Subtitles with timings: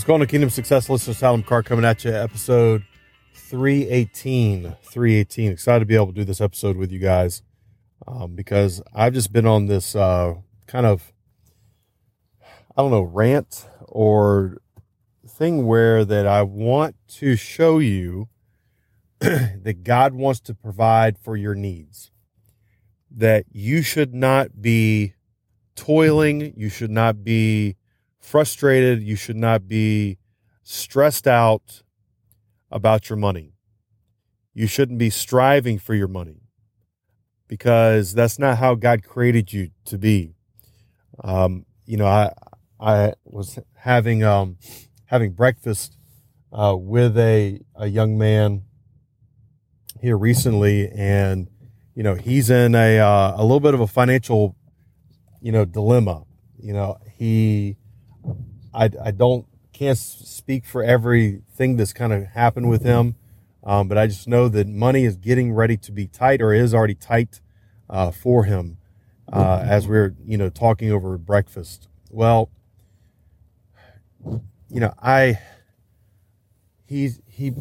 [0.00, 1.20] What's going on, Kingdom Success listeners?
[1.20, 2.84] Tyler McCart coming at you, episode
[3.34, 4.74] 318.
[4.82, 5.52] 318.
[5.52, 7.42] Excited to be able to do this episode with you guys
[8.08, 10.36] um, because I've just been on this uh,
[10.66, 11.12] kind of,
[12.40, 14.62] I don't know, rant or
[15.28, 18.30] thing where that I want to show you
[19.18, 22.10] that God wants to provide for your needs.
[23.10, 25.12] That you should not be
[25.76, 27.76] toiling, you should not be
[28.20, 30.18] frustrated, you should not be
[30.62, 31.82] stressed out
[32.70, 33.54] about your money.
[34.54, 36.42] You shouldn't be striving for your money
[37.48, 40.34] because that's not how God created you to be.
[41.22, 42.32] Um, you know, I
[42.78, 44.56] I was having um,
[45.06, 45.96] having breakfast
[46.52, 48.62] uh, with a a young man
[50.00, 51.48] here recently, and
[51.94, 54.56] you know he's in a uh, a little bit of a financial
[55.40, 56.24] you know dilemma.
[56.58, 57.76] You know he
[58.72, 63.14] I, I don't can't speak for everything that's kind of happened with him,
[63.64, 66.74] um, but I just know that money is getting ready to be tight or is
[66.74, 67.40] already tight
[67.88, 68.78] uh, for him
[69.32, 71.88] uh, as we're you know talking over breakfast.
[72.10, 72.50] Well,
[74.68, 75.38] you know I
[76.86, 77.52] he's he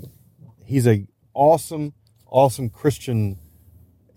[0.65, 1.93] he's a awesome
[2.27, 3.37] awesome Christian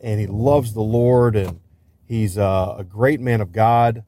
[0.00, 1.60] and he loves the Lord and
[2.04, 4.04] he's a, a great man of God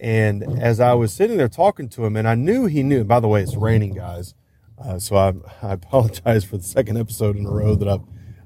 [0.00, 3.04] and as I was sitting there talking to him, and I knew he knew.
[3.04, 4.34] By the way, it's raining, guys.
[4.82, 8.02] Uh, so I, I apologize for the second episode in a row that I've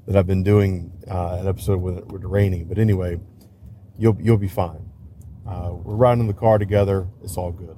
[0.06, 2.66] that I've been doing uh, an episode with with raining.
[2.66, 3.20] But anyway,
[3.96, 4.90] you'll you'll be fine.
[5.46, 7.06] Uh, we're riding in the car together.
[7.22, 7.76] It's all good.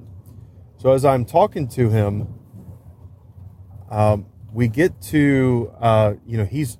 [0.78, 2.28] So as I'm talking to him,
[3.91, 6.78] um, we get to uh, you know he's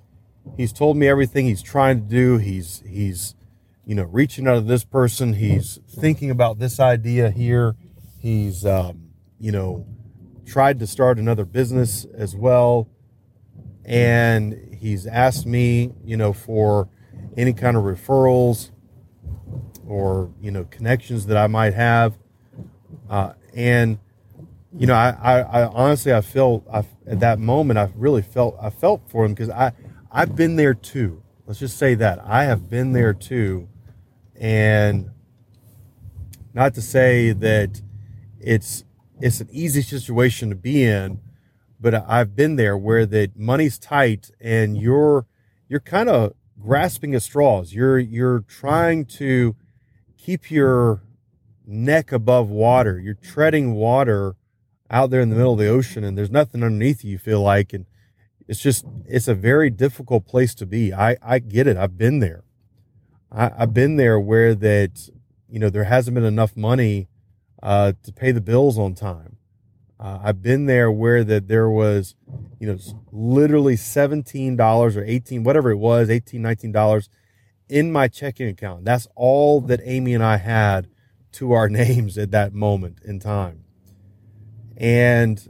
[0.57, 2.39] he's told me everything he's trying to do.
[2.39, 3.35] He's he's
[3.87, 5.35] you know, reaching out of this person.
[5.35, 7.77] He's thinking about this idea here.
[8.19, 9.87] He's, um, you know,
[10.45, 12.89] tried to start another business as well.
[13.85, 16.89] And he's asked me, you know, for
[17.37, 18.73] any kind of referrals
[19.87, 22.19] or, you know, connections that I might have.
[23.09, 24.01] Uh, and,
[24.77, 28.57] you know, I, I, I honestly, I felt I, at that moment, I really felt,
[28.61, 29.71] I felt for him because I,
[30.11, 31.23] I've been there too.
[31.47, 33.69] Let's just say that I have been there too
[34.39, 35.11] and
[36.55, 37.83] not to say that
[38.41, 38.85] it's
[39.21, 41.21] it's an easy situation to be in,
[41.81, 45.27] but I've been there where the money's tight and you're
[45.69, 47.73] you're kind of grasping at straws.
[47.73, 49.57] You're you're trying to
[50.17, 51.03] keep your
[51.67, 52.99] neck above water.
[52.99, 54.37] You're treading water
[54.91, 57.43] out there in the middle of the ocean and there's nothing underneath you, you feel
[57.43, 57.87] like and
[58.49, 60.95] it's just it's a very difficult place to be.
[60.95, 61.77] I I get it.
[61.77, 62.46] I've been there.
[63.31, 65.11] I, have been there where that,
[65.49, 67.09] you know, there hasn't been enough money
[67.63, 69.37] uh, to pay the bills on time.
[69.99, 72.15] Uh, I've been there where that there was,
[72.59, 72.79] you know,
[73.11, 77.09] literally $17 or 18, whatever it was, 18, $19
[77.69, 78.85] in my checking account.
[78.85, 80.89] That's all that Amy and I had
[81.33, 83.65] to our names at that moment in time.
[84.77, 85.49] And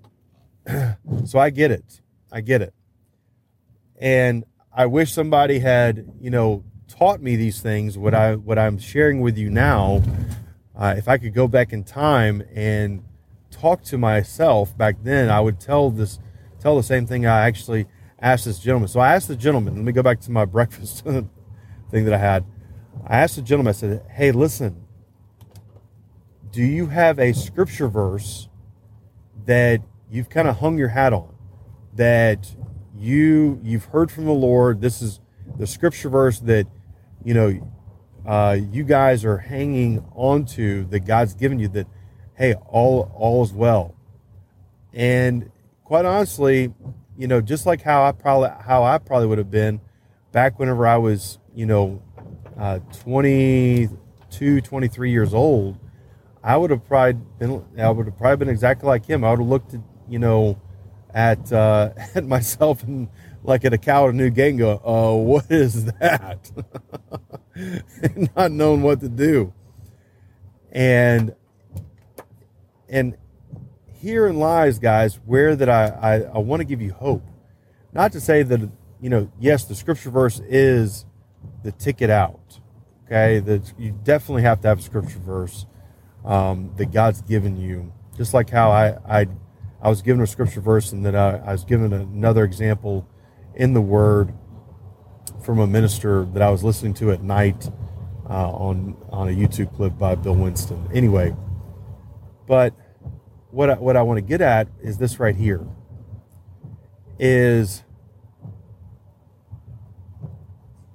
[1.24, 2.00] so I get it.
[2.30, 2.74] I get it.
[3.98, 8.78] And I wish somebody had, you know, taught me these things, what I what I'm
[8.78, 10.02] sharing with you now,
[10.74, 13.02] uh, if I could go back in time and
[13.50, 16.18] talk to myself back then, I would tell this
[16.60, 17.86] tell the same thing I actually
[18.20, 18.88] asked this gentleman.
[18.88, 19.74] So I asked the gentleman.
[19.76, 21.30] Let me go back to my breakfast thing
[21.90, 22.44] that I had.
[23.06, 23.70] I asked the gentleman.
[23.70, 24.82] I said, "Hey, listen.
[26.50, 28.48] Do you have a scripture verse
[29.44, 31.34] that you've kind of hung your hat on?
[31.94, 32.54] That
[32.94, 34.80] you you've heard from the Lord.
[34.80, 35.20] This is
[35.58, 36.66] the scripture verse that
[37.26, 37.60] you know,
[38.24, 41.88] uh, you guys are hanging onto that God's given you that,
[42.34, 43.96] hey, all all is well.
[44.92, 45.50] And
[45.82, 46.72] quite honestly,
[47.18, 49.80] you know, just like how I probably how I probably would have been
[50.30, 52.00] back whenever I was, you know,
[52.56, 55.80] uh, 22, 23 years old,
[56.44, 59.24] I would have probably been I would have probably been exactly like him.
[59.24, 60.60] I would have looked at, you know,
[61.12, 63.08] at uh, at myself and
[63.46, 66.50] like at a cow at a new and go, "Oh, what is that?"
[68.36, 69.52] Not knowing what to do,
[70.72, 71.34] and
[72.88, 73.16] and
[74.00, 77.24] herein lies, guys, where that I, I, I want to give you hope.
[77.92, 78.60] Not to say that,
[79.00, 81.06] you know, yes, the scripture verse is
[81.62, 82.60] the ticket out.
[83.06, 85.64] Okay, that you definitely have to have a scripture verse
[86.24, 87.92] um, that God's given you.
[88.16, 89.26] Just like how I, I
[89.80, 93.06] I was given a scripture verse and that I, I was given another example
[93.56, 94.32] in the Word
[95.42, 97.70] from a minister that I was listening to at night
[98.28, 100.88] uh, on on a YouTube clip by Bill Winston.
[100.92, 101.34] Anyway,
[102.46, 102.74] but
[103.50, 105.66] what I, what I want to get at is this right here.
[107.18, 107.82] Is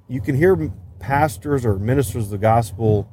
[0.07, 3.09] you can hear pastors or ministers of the gospel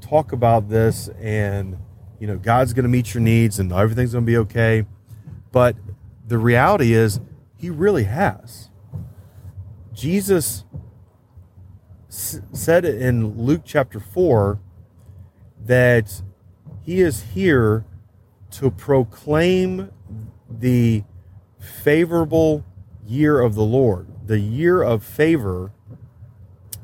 [0.00, 1.78] talk about this and
[2.18, 4.86] you know God's going to meet your needs and everything's going to be okay.
[5.52, 5.76] But
[6.26, 7.20] the reality is
[7.56, 8.70] he really has.
[9.92, 10.64] Jesus
[12.08, 14.58] said in Luke chapter 4
[15.64, 16.22] that
[16.82, 17.84] he is here
[18.52, 19.90] to proclaim
[20.50, 21.04] the
[21.58, 22.64] favorable
[23.06, 25.72] year of the Lord, the year of favor,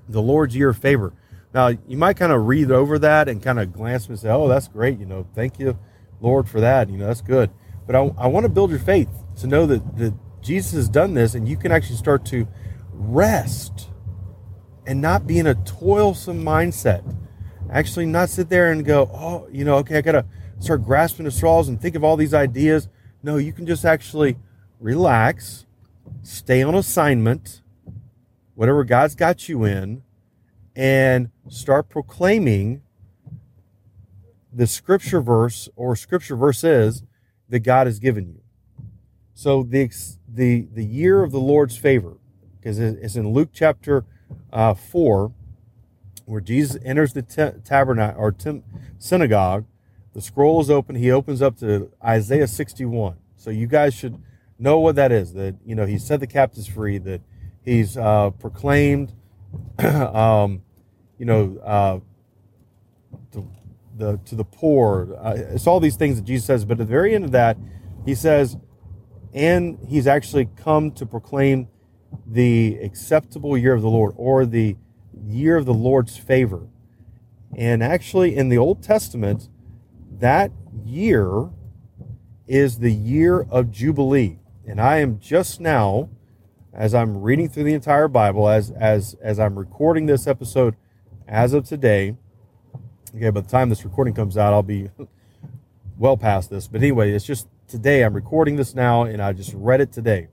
[0.09, 1.13] the Lord's year of favor.
[1.53, 4.49] Now, you might kind of read over that and kind of glance and say, oh,
[4.49, 4.99] that's great.
[4.99, 5.79] You know, thank you,
[6.21, 6.89] Lord, for that.
[6.89, 7.51] You know, that's good.
[7.87, 9.09] But I, I want to build your faith
[9.41, 12.47] to know that, that Jesus has done this and you can actually start to
[12.99, 13.89] rest
[14.87, 17.05] and not be in a toilsome mindset.
[17.71, 20.25] Actually, not sit there and go, oh, you know, okay, I got to
[20.59, 22.89] start grasping the straws and think of all these ideas.
[23.23, 24.37] No, you can just actually
[24.81, 25.67] relax,
[26.23, 27.63] stay on assignment,
[28.55, 30.03] whatever God's got you in,
[30.75, 32.83] and start proclaiming
[34.53, 37.03] the scripture verse or scripture verses
[37.49, 38.41] that God has given you.
[39.35, 39.91] So the
[40.27, 42.17] the the year of the Lord's favor,
[42.61, 44.05] because it's in Luke chapter
[44.53, 45.33] uh, four,
[46.25, 48.63] where Jesus enters the t- tabernacle or t-
[48.99, 49.65] synagogue.
[50.15, 50.97] The scroll is open.
[50.97, 53.17] He opens up to Isaiah 61.
[53.37, 54.21] So you guys should
[54.59, 55.33] know what that is.
[55.35, 56.99] That you know he set the captives free.
[56.99, 57.21] That
[57.65, 59.13] he's uh, proclaimed,
[59.79, 60.63] um,
[61.19, 62.01] you know, uh,
[63.33, 63.45] the,
[63.97, 65.17] the to the poor.
[65.21, 66.65] Uh, it's all these things that Jesus says.
[66.65, 67.57] But at the very end of that,
[68.05, 68.57] he says,
[69.33, 71.69] and he's actually come to proclaim
[72.27, 74.77] the acceptable year of the Lord or the
[75.27, 76.69] year of the Lord's favor.
[77.57, 79.49] And actually, in the Old Testament,
[80.11, 80.51] that
[80.85, 81.51] year
[82.47, 84.39] is the year of Jubilee.
[84.67, 86.11] And I am just now,
[86.73, 90.77] as I'm reading through the entire Bible, as as as I'm recording this episode
[91.27, 92.17] as of today.
[93.15, 94.91] Okay, by the time this recording comes out, I'll be
[95.99, 96.69] well past this.
[96.69, 98.03] But anyway, it's just today.
[98.03, 100.29] I'm recording this now, and I just read it today.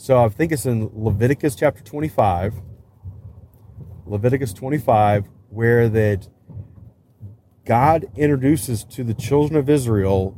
[0.00, 2.54] So I think it's in Leviticus chapter 25.
[4.06, 6.26] Leviticus 25, where that
[7.66, 10.34] God introduces to the children of Israel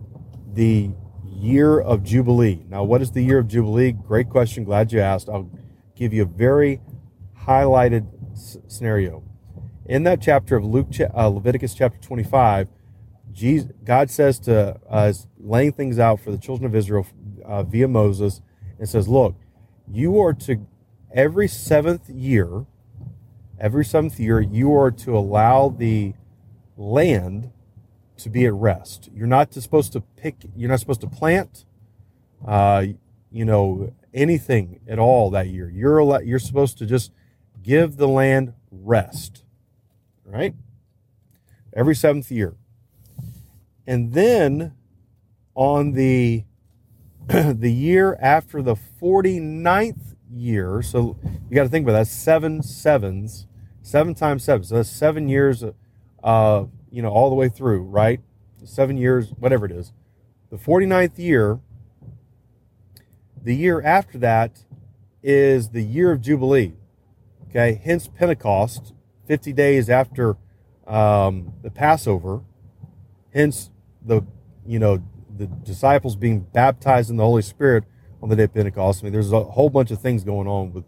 [0.52, 0.90] the
[1.24, 2.64] year of Jubilee.
[2.68, 3.92] Now, what is the year of Jubilee?
[3.92, 4.64] Great question.
[4.64, 5.28] Glad you asked.
[5.28, 5.48] I'll
[5.94, 6.80] give you a very
[7.44, 9.22] highlighted s- scenario.
[9.86, 12.66] In that chapter of Luke, uh, Leviticus chapter 25,
[13.30, 17.06] Jesus, God says to us, laying things out for the children of Israel
[17.44, 18.42] uh, via Moses,
[18.80, 19.36] and says, Look,
[19.90, 20.66] you are to,
[21.14, 22.66] every seventh year,
[23.58, 26.14] every seventh year, you are to allow the
[26.76, 27.52] land
[28.18, 29.08] to be at rest.
[29.12, 31.64] You're not supposed to pick, you're not supposed to plant,
[32.46, 32.86] uh,
[33.30, 35.70] you know, anything at all that year.
[35.70, 37.12] You're, you're supposed to just
[37.62, 39.44] give the land rest,
[40.24, 40.54] right?
[41.74, 42.54] Every seventh year.
[43.86, 44.74] And then
[45.54, 46.44] on the
[47.28, 51.16] the year after the 49th year, so
[51.48, 53.46] you got to think about that seven sevens,
[53.82, 54.64] seven times seven.
[54.64, 55.64] So that's seven years,
[56.24, 58.20] uh, you know, all the way through, right?
[58.64, 59.92] Seven years, whatever it is.
[60.50, 61.60] The 49th year,
[63.40, 64.64] the year after that
[65.22, 66.74] is the year of Jubilee.
[67.48, 68.94] Okay, hence Pentecost,
[69.26, 70.36] 50 days after
[70.86, 72.40] um, the Passover.
[73.32, 73.70] Hence
[74.04, 74.22] the,
[74.66, 75.02] you know,
[75.36, 77.84] the disciples being baptized in the Holy Spirit
[78.22, 79.02] on the day of Pentecost.
[79.02, 80.84] I mean, there's a whole bunch of things going on with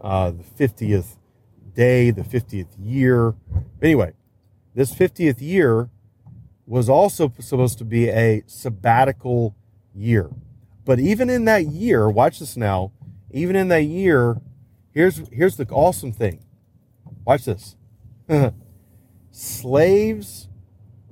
[0.00, 1.16] uh, the 50th
[1.74, 3.34] day, the 50th year.
[3.82, 4.14] Anyway,
[4.74, 5.90] this 50th year
[6.66, 9.54] was also supposed to be a sabbatical
[9.94, 10.30] year.
[10.84, 12.92] But even in that year, watch this now,
[13.30, 14.40] even in that year,
[14.92, 16.44] here's here's the awesome thing.
[17.24, 17.76] Watch this.
[19.30, 20.48] Slaves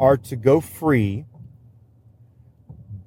[0.01, 1.27] are to go free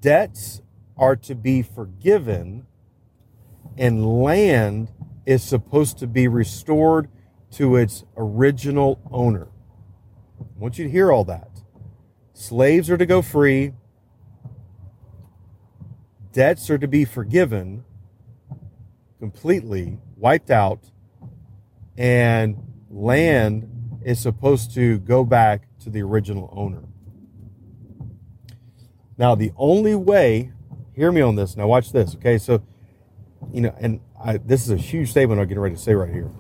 [0.02, 0.62] debts
[0.98, 2.66] are to be forgiven
[3.78, 4.92] and land
[5.26, 7.08] is supposed to be restored
[7.52, 9.48] to its original owner.
[10.40, 11.50] I want you to hear all that.
[12.34, 13.74] Slaves are to go free,
[16.34, 17.84] debts are to be forgiven
[19.20, 20.80] completely, wiped out,
[21.96, 22.58] and
[22.90, 26.82] land is supposed to go back to the original owner.
[29.22, 30.52] Now, the only way,
[30.96, 31.56] hear me on this.
[31.56, 32.16] Now, watch this.
[32.16, 32.64] Okay, so
[33.54, 36.12] you know, and I, this is a huge statement I'm getting ready to say right
[36.12, 36.32] here.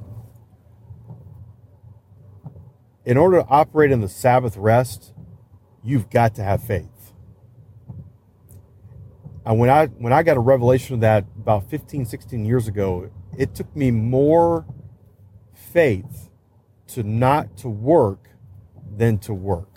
[3.05, 5.13] In order to operate in the Sabbath rest,
[5.83, 7.13] you've got to have faith.
[9.45, 13.11] And when I when I got a revelation of that about 15, 16 years ago,
[13.37, 14.65] it took me more
[15.53, 16.31] faith
[16.87, 18.29] to not to work
[18.97, 19.70] than to work.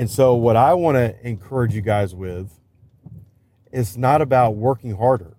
[0.00, 2.58] And so what I want to encourage you guys with
[3.70, 5.36] is not about working harder.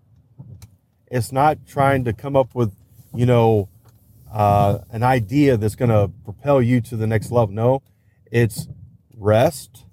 [1.08, 2.72] It's not trying to come up with,
[3.12, 3.70] you know,
[4.32, 7.56] uh, an idea that's going to propel you to the next level.
[7.56, 7.82] No,
[8.32, 8.68] it's
[9.18, 9.86] rest,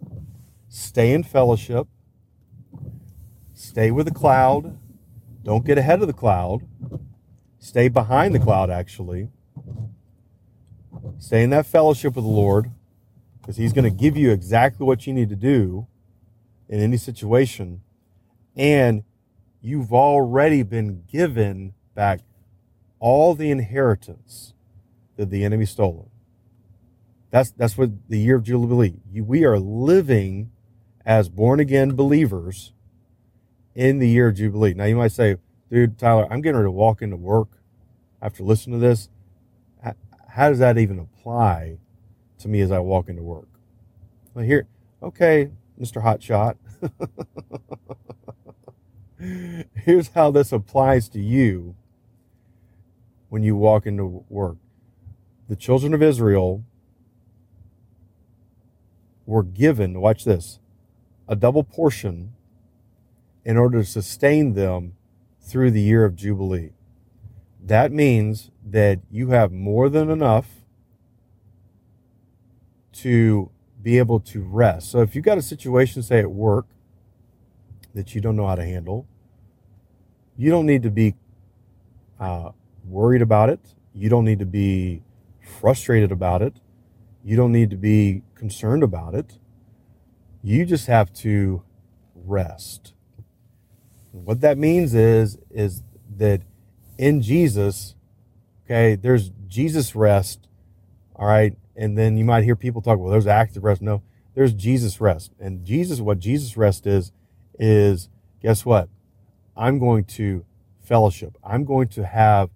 [0.68, 1.86] stay in fellowship,
[3.54, 4.78] stay with the cloud,
[5.44, 6.60] don't get ahead of the cloud,
[7.58, 9.30] stay behind the cloud, actually.
[11.18, 12.70] Stay in that fellowship with the Lord
[13.48, 15.86] because He's going to give you exactly what you need to do
[16.68, 17.80] in any situation
[18.54, 19.04] and
[19.62, 22.20] you've already been given back
[22.98, 24.52] all the inheritance
[25.16, 26.10] that the enemy stole.
[27.30, 28.96] That's that's what the year of Jubilee.
[29.14, 30.50] we are living
[31.06, 32.74] as born again believers
[33.74, 34.74] in the year of Jubilee.
[34.74, 35.36] Now you might say,
[35.70, 37.48] dude, Tyler, I'm getting ready to walk into work
[38.20, 39.08] after listening to this.
[40.28, 41.78] How does that even apply
[42.38, 43.48] to me as I walk into work?
[44.34, 44.66] Well, here,
[45.02, 46.02] okay, Mr.
[46.02, 46.56] Hotshot.
[49.74, 51.74] Here's how this applies to you
[53.28, 54.56] when you walk into work.
[55.48, 56.64] The children of Israel
[59.26, 60.58] were given, watch this,
[61.26, 62.32] a double portion
[63.44, 64.94] in order to sustain them
[65.40, 66.70] through the year of Jubilee.
[67.62, 70.57] That means that you have more than enough
[73.02, 73.50] to
[73.82, 74.90] be able to rest.
[74.90, 76.66] So if you've got a situation, say at work,
[77.94, 79.06] that you don't know how to handle,
[80.36, 81.14] you don't need to be
[82.20, 82.50] uh,
[82.84, 83.60] worried about it.
[83.92, 85.02] You don't need to be
[85.60, 86.60] frustrated about it.
[87.24, 89.38] You don't need to be concerned about it.
[90.42, 91.62] You just have to
[92.14, 92.94] rest.
[94.12, 95.82] What that means is is
[96.16, 96.42] that
[96.96, 97.94] in Jesus,
[98.64, 100.48] okay, there's Jesus rest,
[101.14, 103.80] all right, and then you might hear people talk, well, there's active rest.
[103.80, 104.02] No,
[104.34, 107.12] there's Jesus rest, and Jesus, what Jesus rest is,
[107.58, 108.10] is
[108.42, 108.88] guess what?
[109.56, 110.44] I'm going to
[110.80, 111.36] fellowship.
[111.42, 112.50] I'm going to have,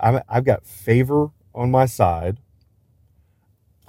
[0.00, 2.38] I've got favor on my side.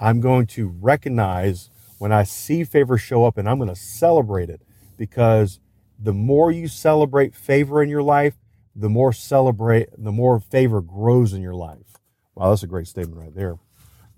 [0.00, 4.50] I'm going to recognize when I see favor show up and I'm going to celebrate
[4.50, 4.60] it
[4.96, 5.60] because
[5.98, 8.34] the more you celebrate favor in your life,
[8.74, 11.98] the more celebrate, the more favor grows in your life.
[12.34, 13.58] Wow, that's a great statement right there.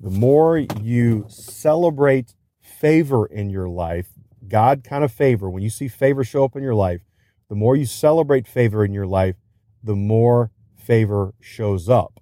[0.01, 4.09] The more you celebrate favor in your life,
[4.49, 7.03] God kind of favor, when you see favor show up in your life,
[7.49, 9.37] the more you celebrate favor in your life,
[9.83, 12.21] the more favor shows up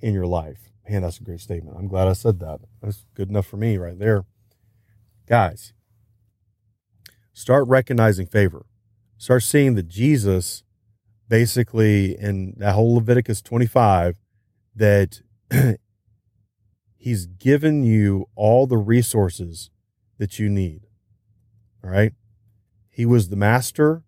[0.00, 0.70] in your life.
[0.88, 1.76] Man, that's a great statement.
[1.78, 2.60] I'm glad I said that.
[2.80, 4.24] That's good enough for me right there.
[5.26, 5.74] Guys,
[7.34, 8.64] start recognizing favor.
[9.18, 10.62] Start seeing that Jesus
[11.28, 14.16] basically in that whole Leviticus 25
[14.74, 15.20] that
[16.98, 19.70] he's given you all the resources
[20.18, 20.82] that you need.
[21.82, 22.12] All right.
[22.90, 24.02] He was the master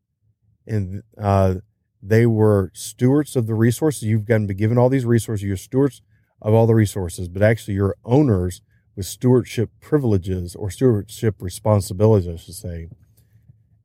[0.66, 1.54] and uh,
[2.02, 4.02] they were stewards of the resources.
[4.02, 5.44] You've been given all these resources.
[5.44, 6.02] You're stewards
[6.42, 8.60] of all the resources, but actually you're owners
[8.96, 12.88] with stewardship privileges or stewardship responsibilities, I should say.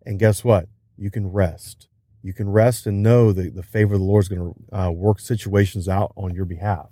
[0.05, 0.67] And guess what?
[0.97, 1.87] You can rest.
[2.23, 4.91] You can rest and know that the favor of the Lord is going to uh,
[4.91, 6.89] work situations out on your behalf.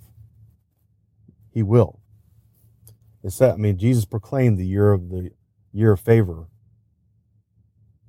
[1.50, 2.03] He will.
[3.24, 5.32] It's that, I mean, Jesus proclaimed the year of the
[5.72, 6.48] year of favor,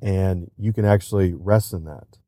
[0.02, 2.18] and you can actually rest in that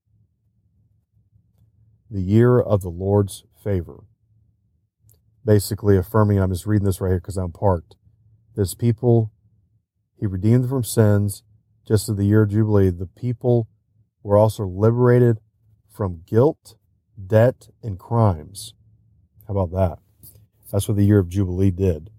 [2.10, 4.04] the year of the Lord's favor.
[5.44, 7.96] Basically affirming, I'm just reading this right here because I'm parked.
[8.54, 9.32] This people,
[10.18, 11.42] he redeemed them from sins,
[11.86, 12.90] just as the year of Jubilee.
[12.90, 13.68] The people
[14.22, 15.38] were also liberated
[15.92, 16.74] from guilt,
[17.24, 18.74] debt, and crimes.
[19.46, 19.98] How about that?
[20.72, 22.10] That's what the year of Jubilee did.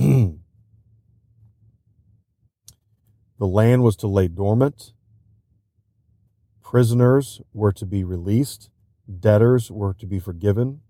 [3.38, 4.92] the land was to lay dormant
[6.62, 8.70] Prisoners were to be released,
[9.18, 10.82] debtors were to be forgiven.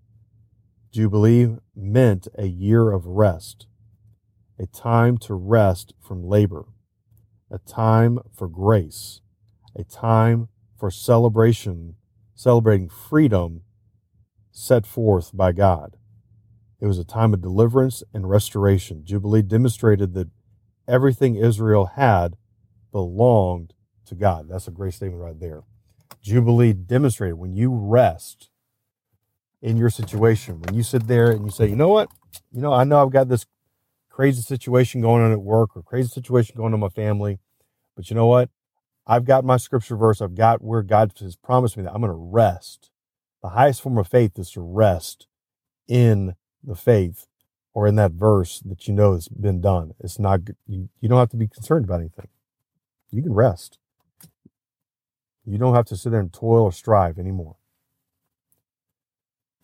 [0.93, 3.67] Jubilee meant a year of rest,
[4.59, 6.65] a time to rest from labor,
[7.49, 9.21] a time for grace,
[9.75, 10.49] a time
[10.79, 11.95] for celebration,
[12.35, 13.63] celebrating freedom
[14.51, 15.97] set forth by God.
[16.81, 19.05] It was a time of deliverance and restoration.
[19.05, 20.29] Jubilee demonstrated that
[20.87, 22.35] everything Israel had
[22.91, 23.73] belonged
[24.07, 24.49] to God.
[24.49, 25.61] That's a great statement right there.
[26.21, 28.49] Jubilee demonstrated when you rest
[29.61, 32.09] in your situation, when you sit there and you say, you know what?
[32.51, 33.45] You know, I know I've got this
[34.09, 37.39] crazy situation going on at work or crazy situation going on in my family,
[37.95, 38.49] but you know what?
[39.05, 40.21] I've got my scripture verse.
[40.21, 42.89] I've got where God has promised me that I'm going to rest.
[43.43, 45.27] The highest form of faith is to rest
[45.87, 47.27] in the faith
[47.73, 49.93] or in that verse that you know has been done.
[49.99, 52.27] It's not, you, you don't have to be concerned about anything.
[53.11, 53.79] You can rest.
[55.45, 57.57] You don't have to sit there and toil or strive anymore.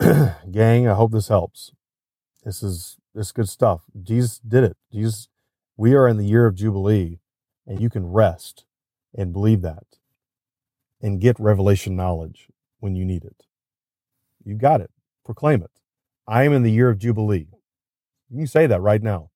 [0.00, 1.72] Gang, I hope this helps.
[2.44, 3.82] This is this is good stuff.
[4.02, 4.76] Jesus did it.
[4.92, 5.28] Jesus,
[5.76, 7.18] we are in the year of Jubilee,
[7.66, 8.64] and you can rest
[9.14, 9.84] and believe that
[11.00, 12.48] and get revelation knowledge
[12.80, 13.44] when you need it.
[14.44, 14.90] You got it.
[15.24, 15.70] Proclaim it.
[16.28, 17.48] I am in the year of Jubilee.
[18.28, 19.30] You can say that right now.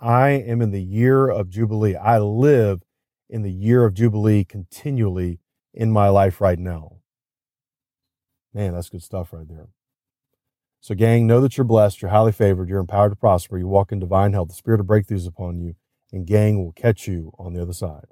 [0.00, 1.94] I am in the year of Jubilee.
[1.94, 2.82] I live
[3.28, 5.40] in the year of Jubilee continually
[5.74, 6.96] in my life right now.
[8.54, 9.68] Man, that's good stuff right there.
[10.80, 13.92] So, gang, know that you're blessed, you're highly favored, you're empowered to prosper, you walk
[13.92, 15.74] in divine health, the spirit of breakthroughs upon you,
[16.10, 18.06] and gang will catch you on the other side.